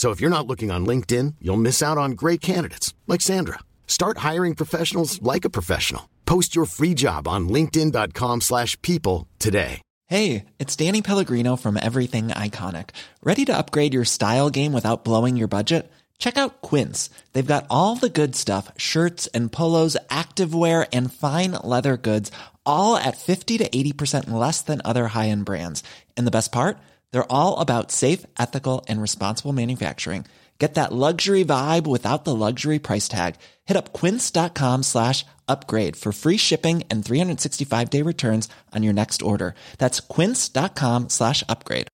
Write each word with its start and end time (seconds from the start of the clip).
So 0.00 0.12
if 0.12 0.18
you're 0.18 0.36
not 0.36 0.46
looking 0.46 0.70
on 0.70 0.86
LinkedIn, 0.86 1.34
you'll 1.42 1.58
miss 1.58 1.82
out 1.82 1.98
on 1.98 2.12
great 2.12 2.40
candidates 2.40 2.94
like 3.06 3.20
Sandra. 3.20 3.58
Start 3.86 4.24
hiring 4.28 4.54
professionals 4.54 5.20
like 5.20 5.44
a 5.44 5.50
professional. 5.50 6.08
Post 6.24 6.56
your 6.56 6.64
free 6.64 6.94
job 6.94 7.28
on 7.28 7.50
linkedin.com/people 7.50 9.28
today. 9.38 9.82
Hey, 10.06 10.46
it's 10.58 10.74
Danny 10.74 11.02
Pellegrino 11.02 11.54
from 11.54 11.76
Everything 11.76 12.28
Iconic. 12.28 12.96
Ready 13.22 13.44
to 13.44 13.54
upgrade 13.54 13.92
your 13.92 14.06
style 14.06 14.48
game 14.48 14.72
without 14.72 15.04
blowing 15.04 15.36
your 15.36 15.48
budget? 15.48 15.92
Check 16.16 16.38
out 16.38 16.62
Quince. 16.62 17.10
They've 17.34 17.54
got 17.54 17.66
all 17.68 17.94
the 17.94 18.08
good 18.08 18.34
stuff 18.34 18.72
shirts 18.78 19.28
and 19.34 19.52
polos, 19.52 19.98
activewear, 20.08 20.88
and 20.94 21.12
fine 21.12 21.58
leather 21.62 21.98
goods, 21.98 22.32
all 22.64 22.96
at 22.96 23.18
50 23.18 23.58
to 23.58 23.68
80% 23.68 24.30
less 24.30 24.62
than 24.62 24.80
other 24.82 25.08
high 25.08 25.28
end 25.28 25.44
brands. 25.44 25.82
And 26.16 26.26
the 26.26 26.38
best 26.38 26.52
part? 26.52 26.78
They're 27.12 27.32
all 27.32 27.58
about 27.58 27.90
safe, 27.90 28.26
ethical, 28.38 28.84
and 28.88 29.00
responsible 29.02 29.52
manufacturing. 29.52 30.24
Get 30.60 30.74
that 30.74 30.92
luxury 30.92 31.42
vibe 31.42 31.86
without 31.86 32.24
the 32.24 32.34
luxury 32.34 32.78
price 32.78 33.08
tag. 33.08 33.36
Hit 33.64 33.78
up 33.78 33.94
quince.com 33.94 34.82
slash 34.82 35.24
upgrade 35.48 35.96
for 35.96 36.12
free 36.12 36.36
shipping 36.36 36.84
and 36.90 37.04
365 37.04 37.90
day 37.90 38.02
returns 38.02 38.48
on 38.76 38.82
your 38.82 38.92
next 38.92 39.22
order. 39.22 39.54
That's 39.78 40.00
quince.com 40.00 41.08
slash 41.08 41.42
upgrade. 41.48 41.88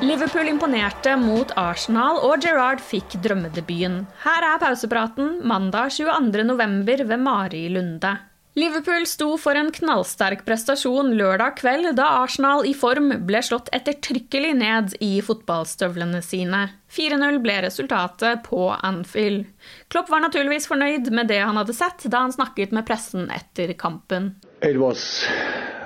Liverpool 0.00 0.46
imponerte 0.46 1.16
mot 1.18 1.50
Arsenal, 1.58 2.20
og 2.22 2.42
Gerrard 2.42 2.78
fikk 2.78 3.16
drømmedebuten. 3.22 4.04
Her 4.22 4.44
er 4.46 4.60
pausepraten 4.62 5.40
mandag 5.42 5.90
22.11. 5.96 7.02
ved 7.08 7.18
Mari 7.18 7.64
Lunde. 7.74 8.12
Liverpool 8.56 9.06
sto 9.06 9.36
for 9.38 9.54
en 9.58 9.68
knallsterk 9.74 10.40
prestasjon 10.46 11.12
lørdag 11.18 11.58
kveld 11.60 11.92
da 11.98 12.06
Arsenal 12.22 12.64
i 12.66 12.72
form 12.74 13.12
ble 13.28 13.42
slått 13.44 13.68
ettertrykkelig 13.76 14.54
ned 14.58 14.94
i 15.04 15.18
fotballstøvlene 15.22 16.22
sine. 16.24 16.64
4-0 16.90 17.38
ble 17.44 17.58
resultatet 17.68 18.42
på 18.48 18.70
Anfield. 18.72 19.46
Klopp 19.92 20.10
var 20.10 20.24
naturligvis 20.24 20.66
fornøyd 20.70 21.12
med 21.14 21.30
det 21.30 21.42
han 21.44 21.60
hadde 21.60 21.76
sett 21.76 22.08
da 22.10 22.24
han 22.24 22.34
snakket 22.34 22.74
med 22.74 22.88
pressen 22.88 23.28
etter 23.30 23.74
kampen. 23.78 24.32
It 24.62 24.80
was 24.80 25.28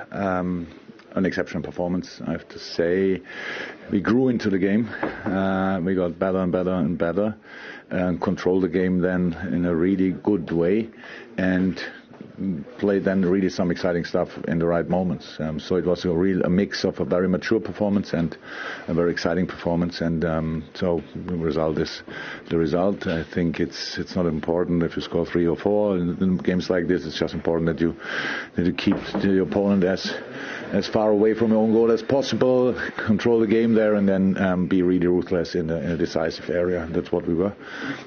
um, 0.09 0.65
an 1.13 1.25
exceptional 1.25 1.61
performance, 1.61 2.21
I 2.25 2.31
have 2.31 2.47
to 2.49 2.59
say. 2.59 3.21
We 3.91 3.99
grew 3.99 4.29
into 4.29 4.49
the 4.49 4.57
game. 4.57 4.89
Uh, 5.25 5.79
we 5.83 5.93
got 5.93 6.17
better 6.17 6.39
and 6.39 6.51
better 6.51 6.73
and 6.73 6.97
better, 6.97 7.35
and 7.91 8.21
controlled 8.21 8.63
the 8.63 8.69
game 8.69 9.01
then 9.01 9.35
in 9.51 9.65
a 9.65 9.75
really 9.75 10.11
good 10.11 10.51
way, 10.51 10.89
and 11.37 11.83
played 12.77 13.03
then 13.03 13.21
really 13.21 13.49
some 13.49 13.71
exciting 13.71 14.05
stuff 14.05 14.29
in 14.47 14.59
the 14.59 14.65
right 14.65 14.87
moments. 14.87 15.35
Um, 15.39 15.59
so 15.59 15.75
it 15.75 15.85
was 15.85 16.05
a 16.05 16.09
real 16.09 16.43
a 16.43 16.49
mix 16.49 16.83
of 16.83 16.99
a 16.99 17.05
very 17.05 17.27
mature 17.27 17.59
performance 17.59 18.13
and 18.13 18.37
a 18.87 18.93
very 18.93 19.11
exciting 19.11 19.47
performance. 19.47 20.01
And 20.01 20.25
um, 20.25 20.63
so 20.73 21.01
the 21.15 21.35
result 21.35 21.77
is 21.79 22.01
the 22.49 22.57
result. 22.57 23.07
I 23.07 23.23
think 23.23 23.59
it's 23.59 23.97
it's 23.97 24.15
not 24.15 24.25
important 24.25 24.83
if 24.83 24.95
you 24.95 25.01
score 25.01 25.25
three 25.25 25.47
or 25.47 25.55
four 25.55 25.97
in, 25.97 26.17
in 26.21 26.37
games 26.37 26.69
like 26.69 26.87
this. 26.87 27.05
It's 27.05 27.17
just 27.19 27.33
important 27.33 27.67
that 27.67 27.81
you 27.81 27.95
that 28.55 28.65
you 28.65 28.73
keep 28.73 28.97
the 29.21 29.41
opponent 29.41 29.83
as 29.83 30.13
as 30.71 30.87
far 30.87 31.11
away 31.11 31.35
from 31.35 31.51
your 31.51 31.59
own 31.61 31.71
goal 31.71 31.91
as 31.91 32.01
possible, 32.01 32.73
control 32.97 33.39
the 33.39 33.47
game 33.47 33.73
there, 33.73 33.93
and 33.93 34.09
then 34.09 34.37
um, 34.37 34.67
be 34.67 34.81
really 34.81 35.05
ruthless 35.05 35.53
in 35.55 35.67
the, 35.67 35.77
in 35.77 35.89
the 35.89 35.97
decisive 35.97 36.49
area. 36.49 36.87
That's 36.89 37.11
what 37.11 37.27
we 37.27 37.35
were, 37.35 37.53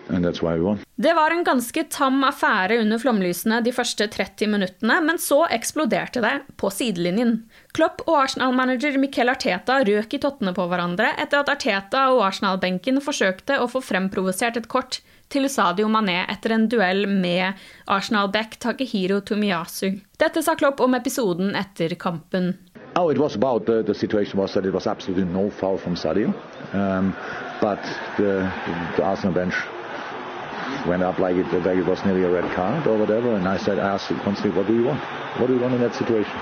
and 0.09 0.25
that's 0.25 0.43
why 0.43 0.55
we 0.55 0.63
won. 0.63 0.86
Det 0.99 1.13
var 1.13 1.31
en 1.31 1.45
ganske 1.45 1.83
tam 1.93 2.23
affære 2.25 2.79
under 2.81 2.97
flomlysene 2.97 3.59
de 3.61 3.73
første 3.77 4.07
30 4.09 4.49
minuttene, 4.49 4.95
men 5.05 5.19
så 5.21 5.43
eksploderte 5.53 6.23
det 6.25 6.31
på 6.57 6.71
sidelinjen. 6.73 7.35
Klopp 7.77 8.01
og 8.07 8.23
Arsenal-manager 8.23 8.97
Miquel 9.03 9.29
Arteta 9.29 9.83
røk 9.85 10.17
i 10.17 10.21
tottene 10.23 10.55
på 10.57 10.65
hverandre 10.71 11.11
etter 11.21 11.43
at 11.43 11.53
Arteta 11.53 12.07
og 12.15 12.23
Arsenal-benken 12.31 13.03
forsøkte 13.05 13.61
å 13.61 13.69
få 13.69 13.85
fremprovosert 13.85 14.57
et 14.57 14.71
kort 14.73 15.03
til 15.29 15.51
Sadio 15.53 15.93
Mané 15.93 16.23
etter 16.33 16.57
en 16.57 16.65
duell 16.73 17.05
med 17.05 17.61
Arsenal-back 17.85 18.57
Takehiro 18.65 19.21
Tomiyasu. 19.21 20.01
Dette 20.17 20.41
sa 20.41 20.57
Klopp 20.57 20.81
om 20.81 20.97
episoden 20.97 21.53
etter 21.61 21.93
kampen. 22.01 22.55
Oh, 22.97 23.11
it 23.13 23.19
was 23.21 23.37
about 23.37 23.67
the, 23.67 23.83
the 23.83 23.93
situation 23.93 24.41
was 24.41 24.55
that 24.55 24.65
it 24.65 24.73
was 24.73 24.87
absolutely 24.87 25.29
no 25.29 25.51
foul 25.51 25.77
from 25.77 25.95
Sadio, 25.95 26.33
um, 26.73 27.13
but 27.61 27.85
the, 28.17 28.51
the 28.97 29.05
Arsenal 29.05 29.35
bench 29.35 29.53
went 30.87 31.03
up 31.03 31.19
like 31.19 31.37
it, 31.37 31.47
like 31.53 31.79
it 31.79 31.87
was 31.87 32.05
nearly 32.05 32.23
a 32.23 32.31
red 32.31 32.51
card 32.55 32.87
or 32.87 32.99
whatever, 32.99 33.35
and 33.35 33.47
I 33.47 33.59
said, 33.59 33.79
I 33.79 33.95
asked 33.95 34.09
constantly, 34.09 34.57
what 34.57 34.67
do 34.67 34.75
you 34.75 34.85
want? 34.85 35.01
What 35.41 35.49
do 35.49 35.55
you 35.55 35.61
want 35.61 35.75
in 35.75 35.81
that 35.81 35.95
situation? 35.95 36.33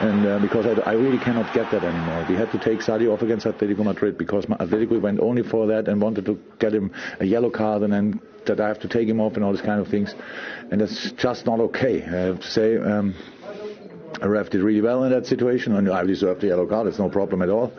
And 0.00 0.26
uh, 0.26 0.38
because 0.40 0.66
I, 0.66 0.90
I 0.90 0.92
really 0.94 1.18
cannot 1.18 1.52
get 1.54 1.70
that 1.70 1.84
anymore. 1.84 2.26
We 2.28 2.34
had 2.34 2.50
to 2.52 2.58
take 2.58 2.80
Sadio 2.80 3.12
off 3.12 3.22
against 3.22 3.46
Atletico 3.46 3.84
Madrid 3.84 4.18
because 4.18 4.44
Atletico 4.46 5.00
went 5.00 5.20
only 5.20 5.42
for 5.42 5.68
that 5.68 5.86
and 5.88 6.02
wanted 6.02 6.26
to 6.26 6.38
get 6.58 6.74
him 6.74 6.92
a 7.20 7.24
yellow 7.24 7.50
card 7.50 7.82
and 7.82 7.92
then 7.92 8.20
that 8.46 8.60
I 8.60 8.68
have 8.68 8.80
to 8.80 8.88
take 8.88 9.08
him 9.08 9.20
off 9.20 9.34
and 9.34 9.44
all 9.44 9.52
these 9.52 9.62
kind 9.62 9.80
of 9.80 9.88
things. 9.88 10.14
And 10.70 10.80
that's 10.80 11.12
just 11.12 11.46
not 11.46 11.60
okay. 11.60 12.02
I 12.02 12.10
have 12.10 12.40
to 12.40 12.50
say, 12.50 12.76
um, 12.76 13.14
a 14.20 14.28
ref 14.28 14.50
did 14.50 14.62
really 14.62 14.80
well 14.80 15.04
in 15.04 15.10
that 15.10 15.26
situation, 15.26 15.74
and 15.74 15.88
I 15.88 16.04
deserved 16.04 16.40
the 16.40 16.48
yellow 16.48 16.66
card. 16.66 16.86
It's 16.86 16.98
no 16.98 17.08
problem 17.08 17.42
at 17.42 17.48
all. 17.48 17.72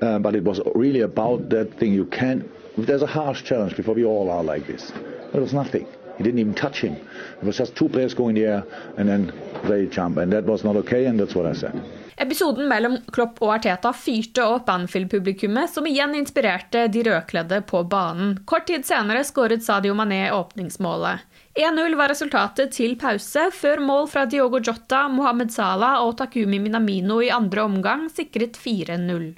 Uh, 0.00 0.18
but 0.18 0.34
it 0.34 0.44
was 0.44 0.60
really 0.74 1.00
about 1.00 1.48
that 1.50 1.78
thing. 1.78 1.92
You 1.92 2.06
can't. 2.06 2.50
There's 2.76 3.02
a 3.02 3.06
harsh 3.06 3.44
challenge 3.44 3.76
before 3.76 3.94
we 3.94 4.04
all 4.04 4.30
are 4.30 4.42
like 4.42 4.66
this. 4.66 4.92
There 5.32 5.42
was 5.42 5.52
nothing. 5.52 5.86
He 6.16 6.24
didn't 6.24 6.40
even 6.40 6.54
touch 6.54 6.80
him. 6.80 6.94
It 7.40 7.46
was 7.46 7.58
just 7.58 7.74
two 7.74 7.88
players 7.88 8.14
going 8.14 8.36
in 8.36 8.42
the 8.42 8.48
air 8.48 8.62
and 8.96 9.08
then 9.08 9.32
they 9.68 9.86
jump, 9.86 10.16
and 10.16 10.32
that 10.32 10.44
was 10.44 10.64
not 10.64 10.76
okay. 10.76 11.06
And 11.06 11.20
that's 11.20 11.34
what 11.34 11.46
I 11.46 11.54
said. 11.54 11.80
Episoden 12.16 12.68
mellom 12.68 12.96
Klopp 13.12 13.42
og 13.44 13.50
Arteta 13.58 13.90
fyrte 13.92 14.40
opp 14.48 14.70
Anfield-publikummet, 14.72 15.68
som 15.70 15.86
igjen 15.86 16.14
inspirerte 16.16 16.86
de 16.88 17.02
rødkledde 17.04 17.60
på 17.68 17.82
banen. 17.84 18.38
Kort 18.48 18.66
tid 18.70 18.86
senere 18.88 19.24
skåret 19.24 19.64
Sadio 19.64 19.94
Mané 19.94 20.30
åpningsmålet. 20.32 21.26
1-0 21.54 21.96
var 21.96 22.08
resultatet 22.08 22.72
til 22.72 22.96
pause, 23.00 23.50
før 23.52 23.80
mål 23.84 24.08
fra 24.08 24.24
Diogo 24.24 24.60
Jota, 24.64 25.08
Mohammed 25.12 25.52
Salah 25.52 26.00
og 26.04 26.16
Takumi 26.16 26.60
Minamino 26.60 27.20
i 27.20 27.32
andre 27.32 27.68
omgang 27.68 28.08
sikret 28.12 28.56
4-0. 28.60 29.34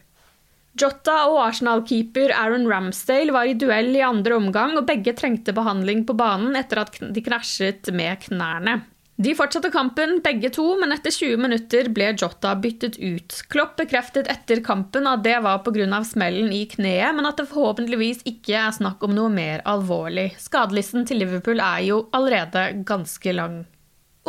Jota 0.78 1.16
og 1.28 1.40
Arsenal-keeper 1.48 2.32
Aaron 2.36 2.68
Ramsdale 2.70 3.34
var 3.34 3.48
i 3.48 3.56
duell 3.58 3.90
i 3.96 4.04
andre 4.04 4.36
omgang, 4.38 4.76
og 4.78 4.86
begge 4.88 5.16
trengte 5.18 5.54
behandling 5.56 6.04
på 6.06 6.14
banen 6.18 6.54
etter 6.58 6.84
at 6.84 7.00
de 7.00 7.24
krasjet 7.24 7.90
med 7.94 8.22
knærne. 8.28 8.80
De 9.18 9.32
fortsatte 9.34 9.72
kampen, 9.74 10.20
begge 10.22 10.46
to, 10.54 10.64
men 10.78 10.94
etter 10.94 11.10
20 11.10 11.40
minutter 11.42 11.88
ble 11.90 12.12
Jota 12.12 12.52
byttet 12.54 13.00
ut. 13.02 13.40
Klopp 13.50 13.72
bekreftet 13.80 14.30
etter 14.30 14.62
kampen 14.62 15.08
at 15.10 15.24
det 15.24 15.40
var 15.42 15.64
pga. 15.66 16.04
smellen 16.06 16.52
i 16.54 16.60
kneet, 16.70 17.16
men 17.16 17.26
at 17.26 17.40
det 17.40 17.48
forhåpentligvis 17.50 18.22
ikke 18.30 18.54
er 18.54 18.76
snakk 18.76 19.02
om 19.02 19.16
noe 19.16 19.32
mer 19.32 19.64
alvorlig. 19.66 20.30
Skadelisten 20.38 21.02
til 21.08 21.18
Liverpool 21.24 21.58
er 21.58 21.82
jo 21.88 22.04
allerede 22.14 22.84
ganske 22.86 23.34
lang. 23.34 23.64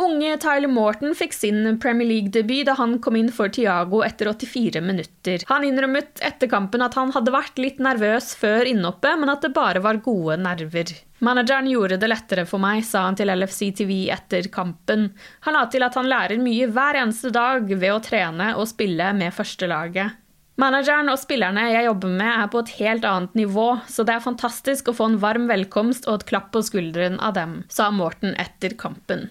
Unge 0.00 0.36
Tyler 0.40 0.70
Morton 0.72 1.12
fikk 1.14 1.34
sin 1.36 1.78
Premier 1.80 2.08
League-debut 2.08 2.64
da 2.64 2.72
han 2.78 2.94
kom 3.04 3.18
inn 3.20 3.28
for 3.36 3.52
Thiago 3.52 4.00
etter 4.00 4.30
84 4.32 4.80
minutter. 4.80 5.42
Han 5.50 5.66
innrømmet 5.66 6.22
etter 6.24 6.48
kampen 6.48 6.80
at 6.80 6.94
han 6.96 7.12
hadde 7.12 7.34
vært 7.34 7.60
litt 7.60 7.82
nervøs 7.84 8.30
før 8.40 8.64
innhoppet, 8.70 9.18
men 9.20 9.28
at 9.28 9.44
det 9.44 9.52
bare 9.52 9.82
var 9.84 10.00
gode 10.00 10.38
nerver. 10.40 10.94
Manageren 11.20 11.68
gjorde 11.68 11.98
det 12.00 12.08
lettere 12.08 12.46
for 12.48 12.62
meg, 12.62 12.80
sa 12.88 13.02
han 13.10 13.18
til 13.18 13.28
LFC 13.28 13.74
TV 13.76 13.92
etter 14.14 14.48
kampen. 14.52 15.10
Han 15.44 15.56
la 15.58 15.66
til 15.68 15.84
at 15.84 15.98
han 16.00 16.08
lærer 16.08 16.40
mye 16.40 16.70
hver 16.72 16.96
eneste 17.02 17.28
dag 17.36 17.68
ved 17.68 17.92
å 17.92 18.00
trene 18.00 18.54
og 18.56 18.70
spille 18.70 19.10
med 19.18 19.36
førstelaget. 19.36 20.16
Manageren 20.60 21.12
og 21.12 21.20
spillerne 21.20 21.66
jeg 21.74 21.86
jobber 21.86 22.14
med 22.22 22.30
er 22.30 22.48
på 22.52 22.62
et 22.64 22.72
helt 22.78 23.04
annet 23.08 23.36
nivå, 23.36 23.66
så 23.88 24.04
det 24.04 24.16
er 24.16 24.24
fantastisk 24.24 24.88
å 24.88 24.96
få 24.96 25.10
en 25.10 25.20
varm 25.20 25.44
velkomst 25.52 26.08
og 26.08 26.22
et 26.22 26.26
klapp 26.32 26.50
på 26.56 26.64
skulderen 26.64 27.20
av 27.20 27.36
dem, 27.36 27.60
sa 27.68 27.88
Morten 27.92 28.32
etter 28.40 28.76
kampen. 28.80 29.28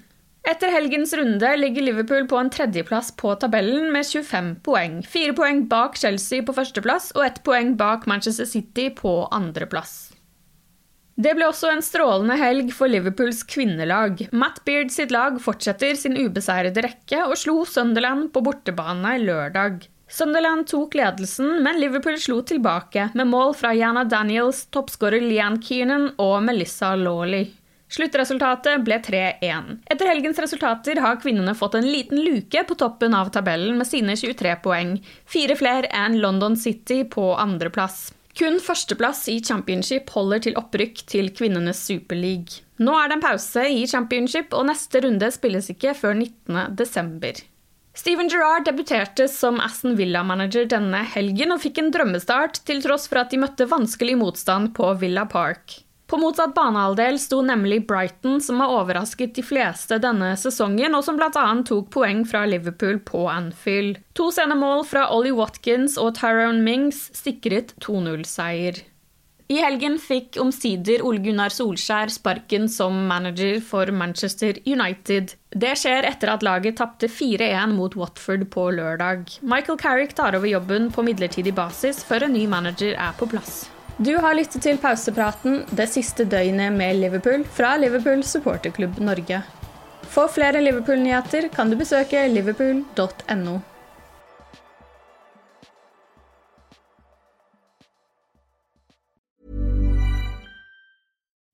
Etter 0.50 0.72
helgens 0.74 1.14
runde 1.14 1.50
ligger 1.58 1.82
Liverpool 1.82 2.28
på 2.28 2.38
en 2.38 2.50
tredjeplass 2.50 3.12
på 3.16 3.36
tabellen 3.38 3.92
med 3.94 4.06
25 4.08 4.56
poeng. 4.66 4.96
Fire 5.06 5.36
poeng 5.38 5.68
bak 5.70 6.00
Chelsea 6.02 6.42
på 6.46 6.56
førsteplass 6.58 7.12
og 7.18 7.26
ett 7.28 7.44
poeng 7.46 7.76
bak 7.78 8.08
Manchester 8.10 8.50
City 8.50 8.88
på 8.98 9.12
andreplass. 9.36 10.10
Det 11.20 11.36
ble 11.36 11.46
også 11.52 11.70
en 11.70 11.84
strålende 11.86 12.40
helg 12.40 12.72
for 12.74 12.90
Liverpools 12.90 13.44
kvinnelag. 13.52 14.24
Matt 14.32 14.64
Beard 14.66 14.90
sitt 14.96 15.14
lag 15.14 15.38
fortsetter 15.44 15.94
sin 16.00 16.18
ubeseirede 16.18 16.82
rekke 16.88 17.22
og 17.28 17.38
slo 17.38 17.60
Sunderland 17.70 18.32
på 18.34 18.42
bortebane 18.42 19.18
lørdag. 19.22 19.84
Sunderland 20.10 20.66
tok 20.72 20.98
ledelsen, 20.98 21.60
men 21.62 21.78
Liverpool 21.78 22.18
slo 22.18 22.40
tilbake 22.42 23.12
med 23.14 23.30
mål 23.30 23.54
fra 23.60 23.76
Jana 23.78 24.08
Daniels, 24.10 24.66
toppskårer 24.74 25.22
Lian 25.22 25.62
Keenan 25.62 26.14
og 26.18 26.40
Melissa 26.48 26.96
Lawley. 26.98 27.52
Sluttresultatet 27.90 28.84
ble 28.86 29.00
3-1. 29.02 29.80
Etter 29.90 30.12
helgens 30.12 30.40
resultater 30.40 31.02
har 31.02 31.18
kvinnene 31.22 31.56
fått 31.58 31.80
en 31.80 31.88
liten 31.90 32.22
luke 32.22 32.64
på 32.70 32.78
toppen 32.78 33.18
av 33.18 33.32
tabellen 33.34 33.80
med 33.80 33.90
sine 33.90 34.14
23 34.20 34.56
poeng, 34.62 34.94
fire 35.26 35.58
flere 35.58 35.90
enn 35.90 36.20
London 36.22 36.58
City 36.58 37.02
på 37.10 37.32
andreplass. 37.34 38.12
Kun 38.38 38.60
førsteplass 38.62 39.26
i 39.34 39.40
championship 39.44 40.14
holder 40.14 40.46
til 40.46 40.58
opprykk 40.62 41.02
til 41.10 41.32
kvinnenes 41.36 41.82
superleague. 41.90 42.62
Nå 42.80 42.94
er 42.96 43.10
det 43.10 43.18
en 43.18 43.26
pause 43.26 43.66
i 43.68 43.82
championship, 43.90 44.54
og 44.54 44.70
neste 44.70 45.02
runde 45.04 45.32
spilles 45.34 45.74
ikke 45.74 45.98
før 45.98 46.16
19.12. 46.22 47.42
Steven 48.00 48.30
Gerrard 48.32 48.70
debuterte 48.70 49.26
som 49.28 49.58
Aston 49.60 49.98
Villa-manager 50.00 50.70
denne 50.72 51.02
helgen 51.18 51.52
og 51.52 51.66
fikk 51.66 51.82
en 51.82 51.92
drømmestart, 51.92 52.62
til 52.70 52.86
tross 52.86 53.10
for 53.10 53.26
at 53.26 53.34
de 53.34 53.42
møtte 53.42 53.68
vanskelig 53.68 54.16
motstand 54.22 54.72
på 54.78 54.94
Villa 55.02 55.26
Park. 55.28 55.82
På 56.10 56.18
motsatt 56.18 56.56
banehalvdel 56.58 57.20
sto 57.22 57.44
nemlig 57.46 57.84
Brighton, 57.88 58.42
som 58.42 58.60
har 58.64 58.74
overrasket 58.80 59.36
de 59.38 59.44
fleste 59.46 60.00
denne 60.02 60.32
sesongen, 60.42 60.98
og 60.98 61.06
som 61.06 61.20
bl.a. 61.20 61.46
tok 61.70 61.92
poeng 61.94 62.24
fra 62.26 62.48
Liverpool 62.50 62.98
på 63.06 63.28
Anfield. 63.30 64.00
To 64.18 64.32
sene 64.34 64.58
mål 64.58 64.88
fra 64.90 65.06
Ollie 65.14 65.38
Watkins 65.38 66.00
og 66.02 66.16
Tyrone 66.18 66.66
Mings 66.66 67.12
sikret 67.14 67.76
2-0-seier. 67.86 68.82
I 69.50 69.62
helgen 69.62 69.96
fikk 70.02 70.38
omsider 70.42 71.02
Ole 71.06 71.22
Gunnar 71.26 71.54
Solskjær 71.54 72.12
sparken 72.14 72.68
som 72.70 73.00
manager 73.10 73.62
for 73.66 73.90
Manchester 73.94 74.58
United. 74.66 75.34
Det 75.54 75.74
skjer 75.78 76.06
etter 76.10 76.34
at 76.34 76.46
laget 76.46 76.78
tapte 76.82 77.10
4-1 77.10 77.74
mot 77.78 77.98
Watford 77.98 78.50
på 78.54 78.70
lørdag. 78.78 79.26
Michael 79.42 79.82
Carrick 79.82 80.18
tar 80.18 80.38
over 80.38 80.50
jobben 80.50 80.90
på 80.94 81.06
midlertidig 81.06 81.58
basis 81.58 82.06
før 82.06 82.30
en 82.30 82.38
ny 82.38 82.46
manager 82.50 82.94
er 82.94 83.18
på 83.18 83.30
plass. 83.30 83.68
Du 84.00 84.14
har 84.16 84.32
lyttet 84.32 84.64
til 84.64 84.78
pausepraten 84.80 85.66
det 85.76 85.90
siste 85.92 86.24
døgnet 86.24 86.72
med 86.72 87.02
Liverpool 87.02 87.42
fra 87.44 87.74
Liverpool 87.78 88.22
supporterklubb 88.24 89.00
Norge. 89.04 89.42
For 90.08 90.32
flere 90.32 90.62
Liverpool-nyheter 90.64 91.50
kan 91.52 91.70
du 91.70 91.76
besøke 91.78 92.22
liverpool.no. 92.32 93.60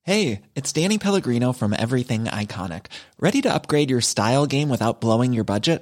Hey, 0.04 0.42
it's 0.56 0.72
Danny 0.72 1.00
Pellegrino 1.00 1.52
from 1.52 1.74
Everything 1.74 2.26
Iconic. 2.26 2.86
Ready 3.20 3.42
to 3.42 3.50
upgrade 3.52 3.90
your 3.90 4.02
style 4.02 4.46
game 4.46 4.70
without 4.70 5.02
blowing 5.02 5.34
your 5.34 5.46
budget? 5.46 5.82